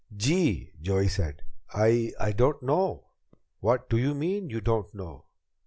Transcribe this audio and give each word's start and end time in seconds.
"Gee," 0.17 0.71
Joey 0.81 1.07
said, 1.09 1.43
"I 1.75 2.11
I 2.19 2.31
don't 2.31 2.63
know." 2.63 3.09
"What 3.59 3.87
do 3.87 3.97
you 3.99 4.15
mean, 4.15 4.49
you 4.49 4.59
don't 4.59 4.91
know? 4.95 5.25